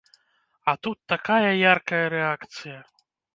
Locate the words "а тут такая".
0.71-1.51